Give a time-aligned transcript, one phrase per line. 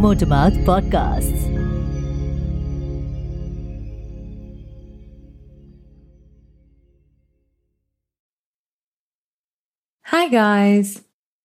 [0.00, 1.42] Motormouth Podcasts.
[10.04, 11.02] Hi, guys.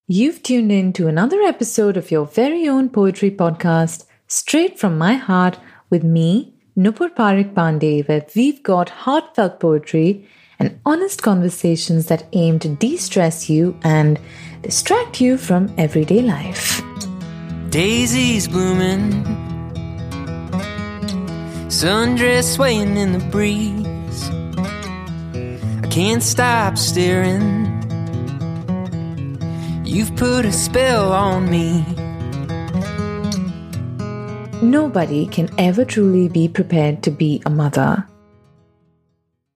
[0.08, 5.16] You've tuned in to another episode of your very own poetry podcast, Straight from My
[5.16, 5.60] Heart,
[5.90, 10.30] with me, Nupur Parik Pandey, where we've got heartfelt poetry
[10.60, 14.18] and honest conversations that aim to de stress you and
[14.62, 16.85] distract you from everyday life.
[17.76, 19.12] Daisies blooming,
[21.68, 24.30] sundress swaying in the breeze.
[25.84, 27.44] I can't stop staring.
[29.84, 31.84] You've put a spell on me.
[34.62, 38.08] Nobody can ever truly be prepared to be a mother.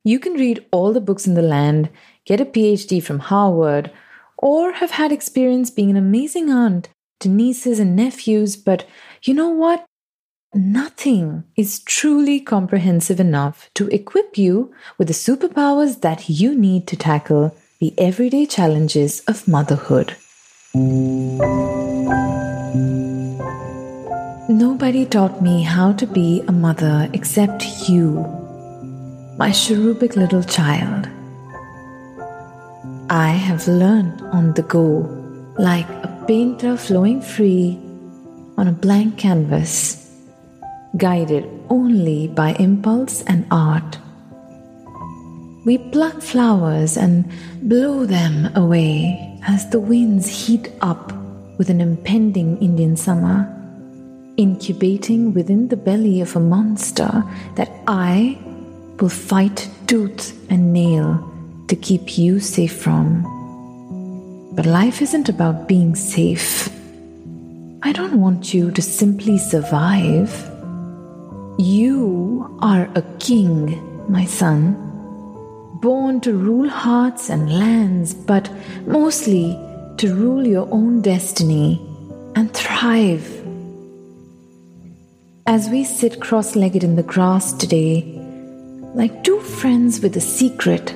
[0.03, 1.89] You can read all the books in the land,
[2.25, 3.93] get a PhD from Harvard,
[4.37, 8.85] or have had experience being an amazing aunt to nieces and nephews, but
[9.23, 9.85] you know what?
[10.53, 16.95] Nothing is truly comprehensive enough to equip you with the superpowers that you need to
[16.95, 20.15] tackle the everyday challenges of motherhood.
[24.49, 28.25] Nobody taught me how to be a mother except you,
[29.37, 31.07] my cherubic little child.
[33.11, 35.07] I have learned on the go,
[35.57, 37.75] like a painter flowing free
[38.55, 40.13] on a blank canvas,
[40.95, 43.97] guided only by impulse and art.
[45.65, 47.25] We pluck flowers and
[47.63, 51.11] blow them away as the winds heat up
[51.57, 53.49] with an impending Indian summer,
[54.37, 57.23] incubating within the belly of a monster
[57.55, 58.37] that I
[58.99, 61.25] will fight tooth and nail
[61.69, 63.38] to keep you safe from.
[64.59, 66.67] But life isn't about being safe.
[67.81, 70.33] I don't want you to simply survive.
[71.57, 73.79] You are a king,
[74.11, 74.75] my son,
[75.81, 78.51] born to rule hearts and lands, but
[78.85, 79.57] mostly
[79.95, 81.79] to rule your own destiny
[82.35, 83.25] and thrive.
[85.45, 88.03] As we sit cross legged in the grass today,
[88.93, 90.93] like two friends with a secret.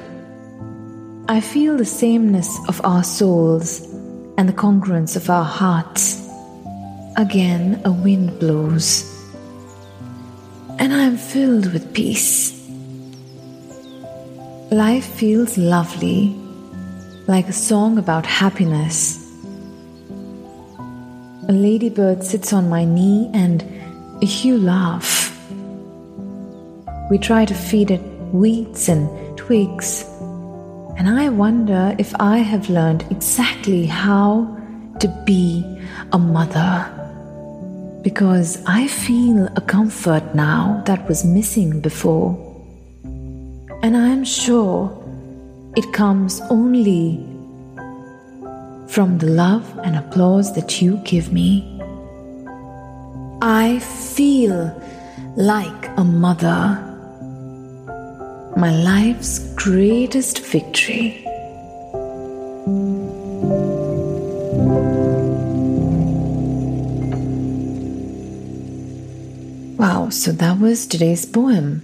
[1.30, 3.80] I feel the sameness of our souls
[4.38, 6.22] and the congruence of our hearts.
[7.16, 9.10] Again, a wind blows,
[10.80, 12.52] and I am filled with peace.
[14.70, 16.36] Life feels lovely,
[17.28, 19.18] like a song about happiness.
[21.48, 23.64] A ladybird sits on my knee, and
[24.22, 25.38] you laugh.
[27.10, 28.02] We try to feed it
[28.34, 30.06] weeds and twigs.
[30.98, 34.58] And I wonder if I have learned exactly how
[35.00, 35.66] to be
[36.12, 36.90] a mother.
[38.04, 42.38] Because I feel a comfort now that was missing before.
[43.82, 44.92] And I am sure
[45.76, 47.26] it comes only
[48.88, 51.82] from the love and applause that you give me.
[53.42, 54.72] I feel
[55.36, 56.93] like a mother
[58.56, 61.24] my life's greatest victory.
[69.78, 71.82] Wow, so that was today's poem.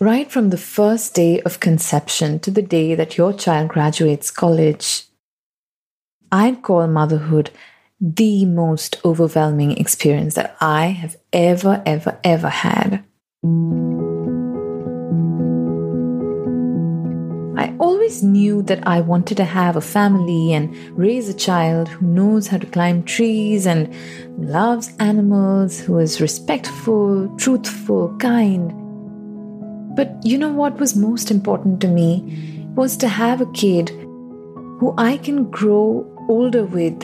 [0.00, 5.04] Right from the first day of conception to the day that your child graduates college,
[6.32, 7.50] I'd call motherhood
[8.00, 13.04] the most overwhelming experience that I have ever, ever, ever had.
[17.78, 22.46] Always knew that I wanted to have a family and raise a child who knows
[22.46, 23.92] how to climb trees and
[24.38, 28.72] loves animals, who is respectful, truthful, kind.
[29.96, 33.88] But you know what was most important to me was to have a kid
[34.78, 37.02] who I can grow older with,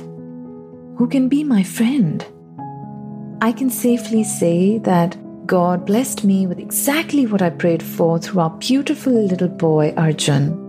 [0.96, 2.24] who can be my friend.
[3.42, 5.16] I can safely say that
[5.46, 10.63] God blessed me with exactly what I prayed for through our beautiful little boy Arjun.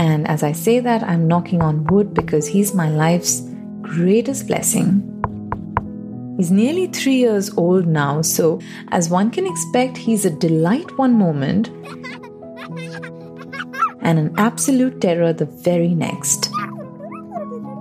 [0.00, 3.42] And as I say that, I'm knocking on wood because he's my life's
[3.82, 5.04] greatest blessing.
[6.38, 11.12] He's nearly three years old now, so as one can expect, he's a delight one
[11.12, 11.68] moment
[14.00, 16.48] and an absolute terror the very next.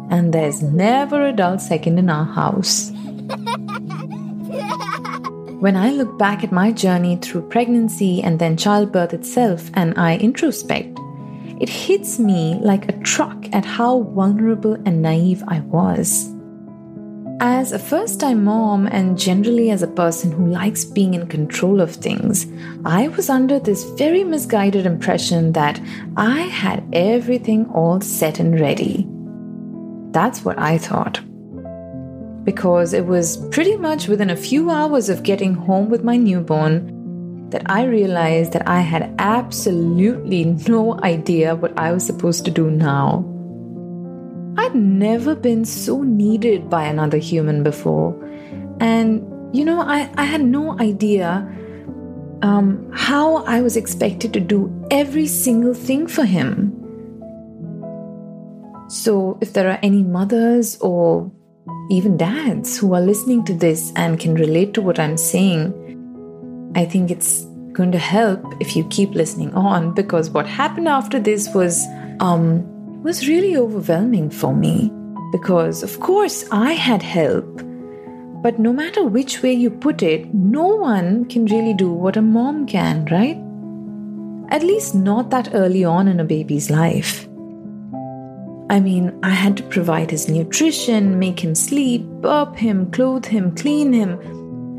[0.10, 2.92] And there's never a dull second in our house.
[5.62, 10.18] When I look back at my journey through pregnancy and then childbirth itself and I
[10.18, 10.98] introspect,
[11.60, 16.34] it hits me like a truck at how vulnerable and naive I was.
[17.42, 21.80] As a first time mom, and generally as a person who likes being in control
[21.80, 22.46] of things,
[22.84, 25.80] I was under this very misguided impression that
[26.18, 29.08] I had everything all set and ready.
[30.12, 31.22] That's what I thought.
[32.44, 36.99] Because it was pretty much within a few hours of getting home with my newborn
[37.52, 42.70] that I realized that I had absolutely no idea what I was supposed to do
[42.70, 43.26] now.
[44.58, 48.14] I'd never been so needed by another human before.
[48.80, 51.48] And, you know, I, I had no idea
[52.42, 56.76] um, how I was expected to do every single thing for him.
[58.90, 61.32] So, if there are any mothers or
[61.92, 65.74] even dads who are listening to this and can relate to what I'm saying,
[66.76, 71.20] I think it's going to help if you keep listening on because what happened after
[71.20, 71.86] this was
[72.20, 72.66] um
[73.04, 74.92] was really overwhelming for me.
[75.32, 77.62] Because of course I had help
[78.42, 82.22] but no matter which way you put it no one can really do what a
[82.22, 83.38] mom can right?
[84.52, 87.28] At least not that early on in a baby's life.
[88.72, 93.56] I mean, I had to provide his nutrition, make him sleep, burp him, clothe him,
[93.56, 94.20] clean him,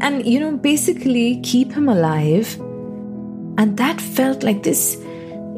[0.00, 2.58] and, you know, basically keep him alive.
[3.58, 4.96] And that felt like this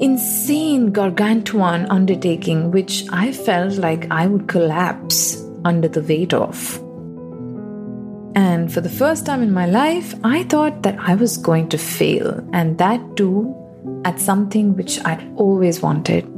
[0.00, 6.78] insane gargantuan undertaking, which I felt like I would collapse under the weight of.
[8.34, 11.78] And for the first time in my life, I thought that I was going to
[11.78, 13.54] fail, and that too
[14.04, 16.31] at something which I'd always wanted.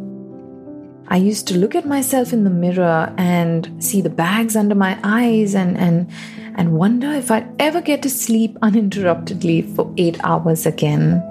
[1.09, 4.99] I used to look at myself in the mirror and see the bags under my
[5.03, 6.11] eyes and, and
[6.57, 11.23] and wonder if I'd ever get to sleep uninterruptedly for eight hours again.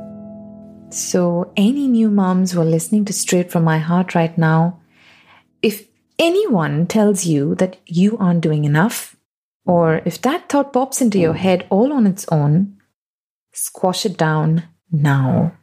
[0.90, 4.80] So, any new moms who are listening to Straight from My Heart right now,
[5.62, 5.88] if
[6.20, 9.16] anyone tells you that you aren't doing enough,
[9.66, 12.78] or if that thought pops into your head all on its own,
[13.54, 15.54] squash it down now.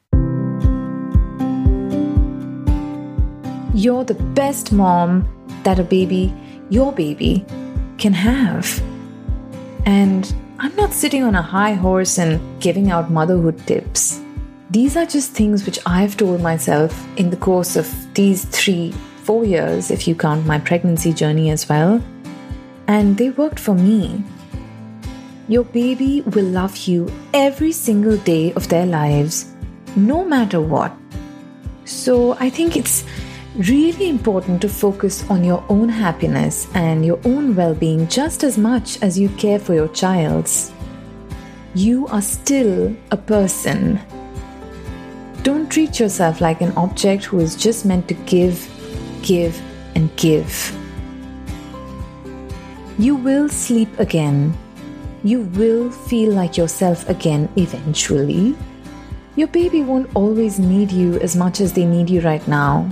[3.73, 5.29] You're the best mom
[5.63, 6.35] that a baby,
[6.71, 7.45] your baby,
[7.99, 8.83] can have.
[9.87, 14.21] And I'm not sitting on a high horse and giving out motherhood tips.
[14.71, 19.45] These are just things which I've told myself in the course of these three, four
[19.45, 22.03] years, if you count my pregnancy journey as well.
[22.89, 24.25] And they worked for me.
[25.47, 29.53] Your baby will love you every single day of their lives,
[29.95, 30.93] no matter what.
[31.85, 33.05] So I think it's
[33.57, 38.57] really important to focus on your own happiness and your own well being just as
[38.57, 40.73] much as you care for your child's.
[41.75, 44.01] You are still a person.
[45.43, 48.69] Don't treat yourself like an object who is just meant to give,
[49.23, 49.61] give,
[49.95, 50.77] and give.
[52.99, 54.57] You will sleep again.
[55.25, 58.55] You will feel like yourself again eventually.
[59.37, 62.89] Your baby won't always need you as much as they need you right now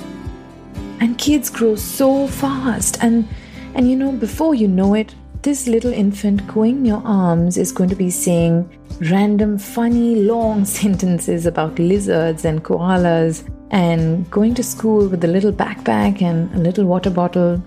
[1.00, 2.98] and kids grow so fast.
[3.02, 3.28] And
[3.74, 7.70] and you know before you know it this little infant going in your arms is
[7.70, 8.68] going to be saying
[9.10, 15.52] random funny long sentences about lizards and koalas and going to school with a little
[15.52, 17.62] backpack and a little water bottle.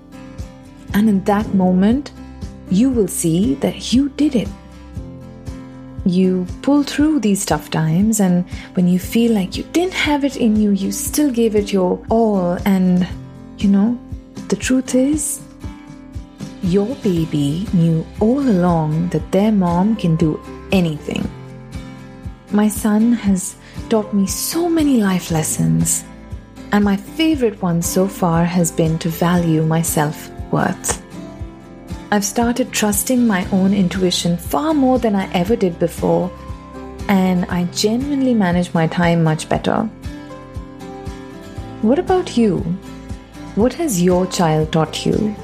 [0.94, 2.12] And in that moment
[2.70, 4.50] you will see that you did it.
[6.06, 10.36] You pull through these tough times and when you feel like you didn't have it
[10.36, 12.58] in you you still gave it your all.
[12.65, 13.08] And
[13.63, 14.00] you know,
[14.48, 15.41] the truth is,
[16.63, 20.39] your baby knew all along that their mom can do
[20.72, 21.30] anything.
[22.51, 23.56] My son has
[23.89, 26.03] taught me so many life lessons,
[26.72, 31.01] and my favorite one so far has been to value my self worth.
[32.12, 36.32] I've started trusting my own intuition far more than I ever did before,
[37.08, 39.84] and I genuinely manage my time much better.
[41.82, 42.63] What about you?
[43.55, 45.36] What has your child taught you?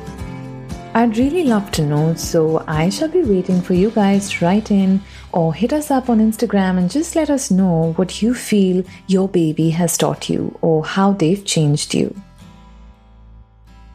[0.94, 4.72] I'd really love to know, so I shall be waiting for you guys to write
[4.72, 5.02] in
[5.34, 9.28] or hit us up on Instagram and just let us know what you feel your
[9.28, 12.16] baby has taught you or how they've changed you.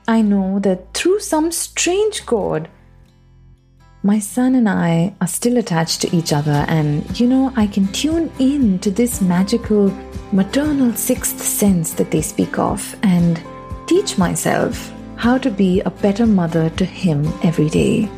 [0.07, 2.69] I know that through some strange cord,
[4.03, 7.87] my son and I are still attached to each other, and you know, I can
[7.93, 9.91] tune in to this magical
[10.33, 13.43] maternal sixth sense that they speak of, and
[13.93, 18.09] teach myself how to be a better mother to him every day.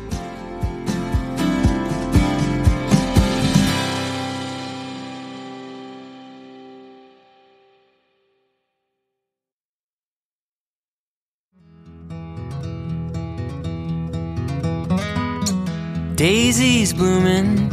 [16.15, 17.69] daisies blooming,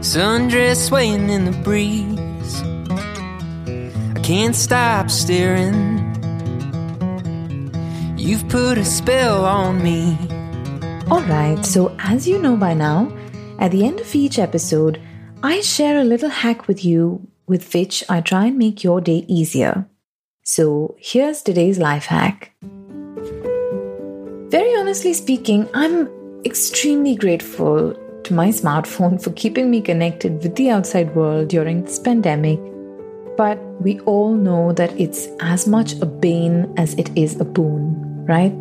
[0.00, 2.31] sundress swaying in the breeze.
[4.22, 5.74] Can't stop staring.
[8.16, 10.16] You've put a spell on me.
[11.10, 13.12] Alright, so as you know by now,
[13.58, 15.00] at the end of each episode,
[15.42, 19.24] I share a little hack with you with which I try and make your day
[19.26, 19.86] easier.
[20.44, 22.52] So here's today's life hack.
[24.50, 26.08] Very honestly speaking, I'm
[26.44, 31.98] extremely grateful to my smartphone for keeping me connected with the outside world during this
[31.98, 32.60] pandemic.
[33.42, 38.24] But we all know that it's as much a bane as it is a boon,
[38.24, 38.54] right?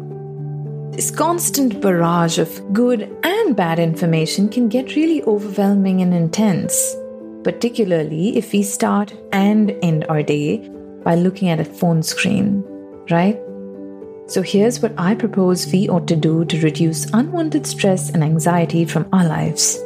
[0.92, 6.96] This constant barrage of good and bad information can get really overwhelming and intense,
[7.44, 10.68] particularly if we start and end our day
[11.04, 12.64] by looking at a phone screen,
[13.12, 13.40] right?
[14.26, 18.86] So here's what I propose we ought to do to reduce unwanted stress and anxiety
[18.86, 19.78] from our lives.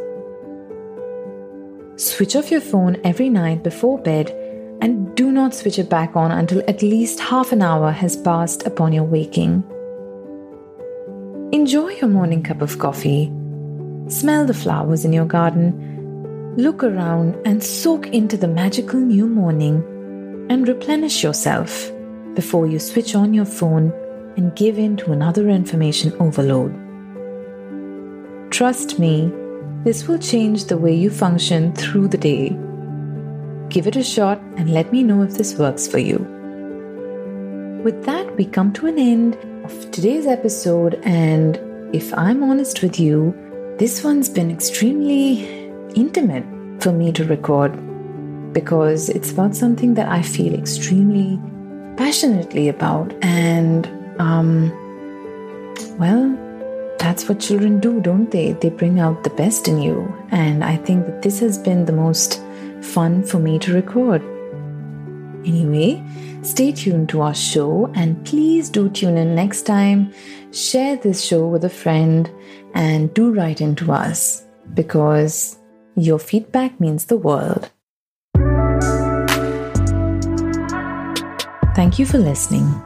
[1.98, 4.34] Switch off your phone every night before bed
[4.82, 8.65] and do not switch it back on until at least half an hour has passed
[8.65, 9.63] upon your waking.
[11.51, 13.32] Enjoy your morning cup of coffee.
[14.08, 16.55] Smell the flowers in your garden.
[16.58, 19.84] Look around and soak into the magical new morning
[20.50, 21.91] and replenish yourself
[22.34, 23.91] before you switch on your phone
[24.38, 26.74] and give in to another information overload.
[28.51, 29.32] Trust me,
[29.84, 32.58] this will change the way you function through the day.
[33.70, 36.20] Give it a shot and let me know if this works for you.
[37.84, 41.60] With that, we come to an end of today's episode, and
[41.94, 43.34] if I'm honest with you,
[43.78, 45.44] this one's been extremely
[45.96, 46.46] intimate
[46.82, 47.74] for me to record
[48.54, 51.40] because it's about something that I feel extremely
[51.98, 53.86] passionately about, and
[54.20, 54.72] um,
[55.98, 56.36] well,
[57.00, 58.54] that's what children do, don't they?
[58.54, 61.94] They bring out the best in you, and I think that this has been the
[61.94, 62.42] most
[62.86, 64.22] fun for me to record.
[65.46, 66.04] Anyway,
[66.42, 70.13] stay tuned to our show and please do tune in next time.
[70.51, 72.32] Share this show with a friend
[72.74, 75.58] and do write into us because
[75.96, 77.72] your feedback means the world.
[81.75, 82.82] Thank you for listening.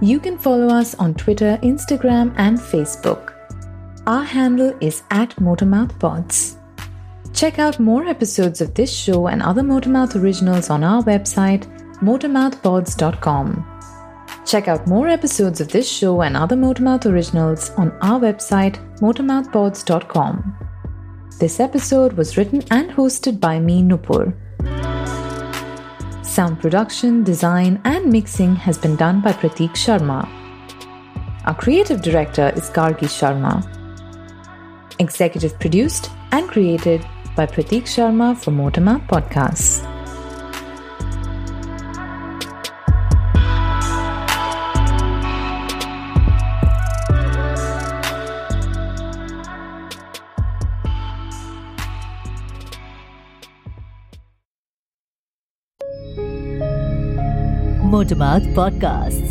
[0.00, 3.34] You can follow us on Twitter, Instagram, and Facebook.
[4.06, 6.59] Our handle is at MotormouthPods.
[7.32, 11.64] Check out more episodes of this show and other Motormouth originals on our website,
[12.00, 13.66] motormouthpods.com.
[14.46, 20.56] Check out more episodes of this show and other Motormouth originals on our website, motormouthpods.com.
[21.38, 24.34] This episode was written and hosted by me, Nupur.
[26.26, 30.28] Sound production, design, and mixing has been done by Prateek Sharma.
[31.46, 33.64] Our creative director is Gargi Sharma.
[34.98, 37.06] Executive produced and created
[37.40, 39.80] by Prateek Sharma for Motormouth Podcasts.
[57.90, 59.29] Motormouth Podcasts.